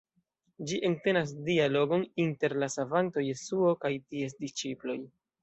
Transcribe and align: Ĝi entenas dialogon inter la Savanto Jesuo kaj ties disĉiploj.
Ĝi 0.69 0.77
entenas 0.87 1.33
dialogon 1.49 2.05
inter 2.23 2.57
la 2.65 2.71
Savanto 2.77 3.27
Jesuo 3.27 3.75
kaj 3.85 3.93
ties 4.09 4.37
disĉiploj. 4.43 4.99